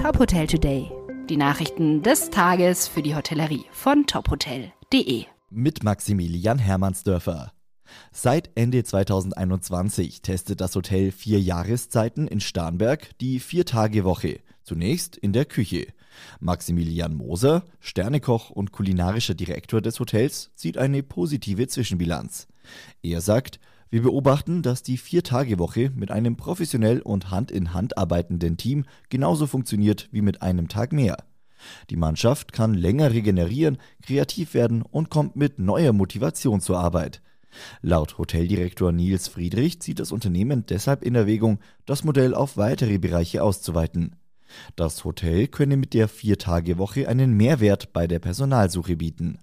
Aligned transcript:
Top 0.00 0.18
Hotel 0.18 0.46
Today. 0.46 0.90
Die 1.28 1.36
Nachrichten 1.36 2.02
des 2.02 2.30
Tages 2.30 2.88
für 2.88 3.02
die 3.02 3.14
Hotellerie 3.14 3.66
von 3.70 4.06
tophotel.de. 4.06 5.26
Mit 5.50 5.84
Maximilian 5.84 6.58
Hermannsdörfer. 6.58 7.52
Seit 8.10 8.48
Ende 8.54 8.82
2021 8.82 10.22
testet 10.22 10.62
das 10.62 10.74
Hotel 10.74 11.12
vier 11.12 11.38
Jahreszeiten 11.38 12.28
in 12.28 12.40
Starnberg 12.40 13.10
die 13.18 13.40
Vier-Tage-Woche. 13.40 14.40
Zunächst 14.62 15.18
in 15.18 15.34
der 15.34 15.44
Küche. 15.44 15.88
Maximilian 16.40 17.14
Moser, 17.14 17.64
Sternekoch 17.78 18.48
und 18.48 18.72
kulinarischer 18.72 19.34
Direktor 19.34 19.82
des 19.82 20.00
Hotels, 20.00 20.50
zieht 20.54 20.78
eine 20.78 21.02
positive 21.02 21.68
Zwischenbilanz. 21.68 22.48
Er 23.02 23.20
sagt, 23.20 23.60
wir 23.90 24.02
beobachten, 24.02 24.62
dass 24.62 24.84
die 24.84 24.96
Vier-Tage-Woche 24.96 25.90
mit 25.94 26.12
einem 26.12 26.36
professionell 26.36 27.00
und 27.00 27.30
Hand 27.30 27.50
in 27.50 27.74
Hand 27.74 27.98
arbeitenden 27.98 28.56
Team 28.56 28.84
genauso 29.08 29.48
funktioniert 29.48 30.08
wie 30.12 30.22
mit 30.22 30.42
einem 30.42 30.68
Tag 30.68 30.92
mehr. 30.92 31.16
Die 31.90 31.96
Mannschaft 31.96 32.52
kann 32.52 32.72
länger 32.72 33.12
regenerieren, 33.12 33.78
kreativ 34.02 34.54
werden 34.54 34.82
und 34.82 35.10
kommt 35.10 35.36
mit 35.36 35.58
neuer 35.58 35.92
Motivation 35.92 36.60
zur 36.60 36.78
Arbeit. 36.78 37.20
Laut 37.82 38.16
Hoteldirektor 38.16 38.92
Nils 38.92 39.26
Friedrich 39.26 39.80
zieht 39.82 39.98
das 39.98 40.12
Unternehmen 40.12 40.66
deshalb 40.66 41.02
in 41.02 41.16
Erwägung, 41.16 41.58
das 41.84 42.04
Modell 42.04 42.34
auf 42.34 42.56
weitere 42.56 42.98
Bereiche 42.98 43.42
auszuweiten. 43.42 44.14
Das 44.76 45.04
Hotel 45.04 45.48
könne 45.48 45.76
mit 45.76 45.94
der 45.94 46.08
Vier-Tage-Woche 46.08 47.08
einen 47.08 47.36
Mehrwert 47.36 47.92
bei 47.92 48.06
der 48.06 48.20
Personalsuche 48.20 48.96
bieten. 48.96 49.38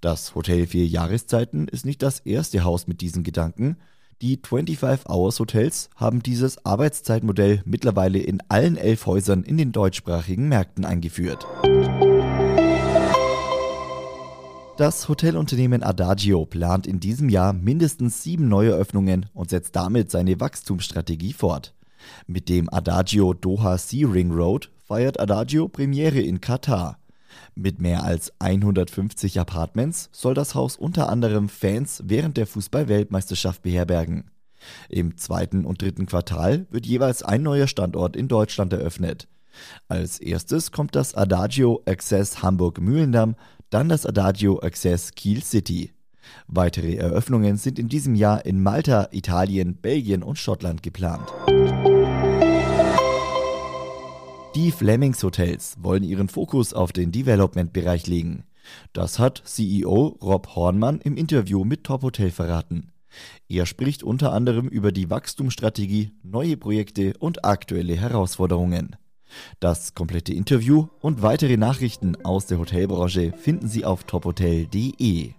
Das 0.00 0.34
Hotel 0.34 0.66
Vier 0.66 0.86
Jahreszeiten 0.86 1.68
ist 1.68 1.86
nicht 1.86 2.02
das 2.02 2.20
erste 2.20 2.64
Haus 2.64 2.86
mit 2.86 3.00
diesen 3.00 3.22
Gedanken. 3.22 3.76
Die 4.22 4.40
25 4.42 5.08
Hours 5.10 5.40
Hotels 5.40 5.90
haben 5.94 6.22
dieses 6.22 6.64
Arbeitszeitmodell 6.64 7.62
mittlerweile 7.66 8.18
in 8.18 8.42
allen 8.48 8.76
elf 8.76 9.04
Häusern 9.04 9.42
in 9.42 9.58
den 9.58 9.72
deutschsprachigen 9.72 10.48
Märkten 10.48 10.84
eingeführt. 10.86 11.46
Das 14.78 15.08
Hotelunternehmen 15.08 15.82
Adagio 15.82 16.44
plant 16.44 16.86
in 16.86 17.00
diesem 17.00 17.30
Jahr 17.30 17.54
mindestens 17.54 18.22
sieben 18.22 18.48
neue 18.48 18.72
Öffnungen 18.72 19.26
und 19.32 19.48
setzt 19.48 19.74
damit 19.74 20.10
seine 20.10 20.38
Wachstumsstrategie 20.38 21.32
fort. 21.32 21.74
Mit 22.26 22.48
dem 22.48 22.72
Adagio 22.72 23.32
Doha 23.32 23.78
Sea 23.78 24.06
Ring 24.08 24.32
Road 24.32 24.70
feiert 24.84 25.18
Adagio 25.18 25.68
Premiere 25.68 26.20
in 26.20 26.40
Katar. 26.40 26.98
Mit 27.58 27.80
mehr 27.80 28.04
als 28.04 28.34
150 28.38 29.40
Apartments 29.40 30.10
soll 30.12 30.34
das 30.34 30.54
Haus 30.54 30.76
unter 30.76 31.08
anderem 31.08 31.48
Fans 31.48 32.02
während 32.04 32.36
der 32.36 32.46
Fußball-Weltmeisterschaft 32.46 33.62
beherbergen. 33.62 34.30
Im 34.90 35.16
zweiten 35.16 35.64
und 35.64 35.80
dritten 35.80 36.04
Quartal 36.04 36.66
wird 36.70 36.84
jeweils 36.84 37.22
ein 37.22 37.42
neuer 37.42 37.66
Standort 37.66 38.14
in 38.14 38.28
Deutschland 38.28 38.74
eröffnet. 38.74 39.26
Als 39.88 40.18
erstes 40.18 40.70
kommt 40.70 40.94
das 40.94 41.14
Adagio 41.14 41.82
Access 41.86 42.42
Hamburg-Mühlendamm, 42.42 43.36
dann 43.70 43.88
das 43.88 44.04
Adagio 44.04 44.60
Access 44.60 45.12
Kiel 45.14 45.42
City. 45.42 45.92
Weitere 46.48 46.96
Eröffnungen 46.96 47.56
sind 47.56 47.78
in 47.78 47.88
diesem 47.88 48.16
Jahr 48.16 48.44
in 48.44 48.62
Malta, 48.62 49.08
Italien, 49.12 49.76
Belgien 49.76 50.22
und 50.22 50.38
Schottland 50.38 50.82
geplant. 50.82 51.32
Die 54.56 54.72
Flemings 54.72 55.22
Hotels 55.22 55.76
wollen 55.82 56.02
ihren 56.02 56.30
Fokus 56.30 56.72
auf 56.72 56.90
den 56.90 57.12
Development-Bereich 57.12 58.06
legen. 58.06 58.44
Das 58.94 59.18
hat 59.18 59.42
CEO 59.44 60.16
Rob 60.22 60.56
Hornmann 60.56 60.98
im 61.02 61.18
Interview 61.18 61.62
mit 61.62 61.84
Top 61.84 62.00
Hotel 62.00 62.30
verraten. 62.30 62.90
Er 63.50 63.66
spricht 63.66 64.02
unter 64.02 64.32
anderem 64.32 64.66
über 64.66 64.92
die 64.92 65.10
Wachstumsstrategie, 65.10 66.12
neue 66.22 66.56
Projekte 66.56 67.12
und 67.18 67.44
aktuelle 67.44 67.96
Herausforderungen. 67.96 68.96
Das 69.60 69.94
komplette 69.94 70.32
Interview 70.32 70.86
und 71.02 71.20
weitere 71.20 71.58
Nachrichten 71.58 72.16
aus 72.24 72.46
der 72.46 72.58
Hotelbranche 72.58 73.34
finden 73.36 73.68
Sie 73.68 73.84
auf 73.84 74.04
tophotel.de. 74.04 75.34